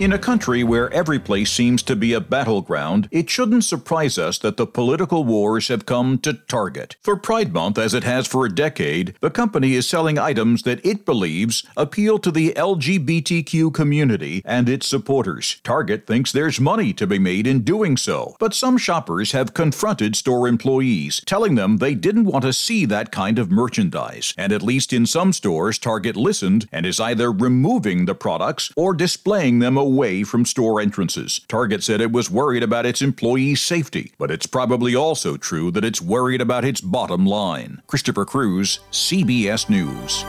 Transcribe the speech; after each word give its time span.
In 0.00 0.14
a 0.14 0.18
country 0.18 0.64
where 0.64 0.90
every 0.94 1.18
place 1.18 1.52
seems 1.52 1.82
to 1.82 1.94
be 1.94 2.14
a 2.14 2.22
battleground, 2.22 3.06
it 3.10 3.28
shouldn't 3.28 3.64
surprise 3.64 4.16
us 4.16 4.38
that 4.38 4.56
the 4.56 4.66
political 4.66 5.24
wars 5.24 5.68
have 5.68 5.84
come 5.84 6.16
to 6.20 6.32
Target. 6.32 6.96
For 7.02 7.18
Pride 7.18 7.52
Month, 7.52 7.76
as 7.76 7.92
it 7.92 8.04
has 8.04 8.26
for 8.26 8.46
a 8.46 8.54
decade, 8.54 9.14
the 9.20 9.28
company 9.28 9.74
is 9.74 9.86
selling 9.86 10.18
items 10.18 10.62
that 10.62 10.82
it 10.86 11.04
believes 11.04 11.64
appeal 11.76 12.18
to 12.20 12.30
the 12.30 12.54
LGBTQ 12.54 13.74
community 13.74 14.40
and 14.46 14.70
its 14.70 14.86
supporters. 14.86 15.60
Target 15.64 16.06
thinks 16.06 16.32
there's 16.32 16.58
money 16.58 16.94
to 16.94 17.06
be 17.06 17.18
made 17.18 17.46
in 17.46 17.60
doing 17.60 17.98
so, 17.98 18.36
but 18.38 18.54
some 18.54 18.78
shoppers 18.78 19.32
have 19.32 19.52
confronted 19.52 20.16
store 20.16 20.48
employees, 20.48 21.20
telling 21.26 21.56
them 21.56 21.76
they 21.76 21.94
didn't 21.94 22.24
want 22.24 22.44
to 22.44 22.54
see 22.54 22.86
that 22.86 23.12
kind 23.12 23.38
of 23.38 23.50
merchandise. 23.50 24.32
And 24.38 24.50
at 24.50 24.62
least 24.62 24.94
in 24.94 25.04
some 25.04 25.34
stores, 25.34 25.78
Target 25.78 26.16
listened 26.16 26.70
and 26.72 26.86
is 26.86 27.00
either 27.00 27.30
removing 27.30 28.06
the 28.06 28.14
products 28.14 28.72
or 28.76 28.94
displaying 28.94 29.58
them 29.58 29.76
away 29.76 29.89
from 30.24 30.44
store 30.44 30.80
entrances. 30.80 31.40
Target 31.48 31.82
said 31.82 32.00
it 32.00 32.12
was 32.12 32.30
worried 32.30 32.62
about 32.62 32.86
its 32.86 33.02
employees' 33.02 33.60
safety, 33.60 34.12
but 34.18 34.30
it's 34.30 34.46
probably 34.46 34.94
also 34.94 35.36
true 35.36 35.70
that 35.72 35.84
it's 35.84 36.00
worried 36.00 36.40
about 36.40 36.64
its 36.64 36.80
bottom 36.80 37.26
line. 37.26 37.82
Christopher 37.86 38.24
Cruise, 38.24 38.80
CBS 38.90 39.68
News. 39.68 40.24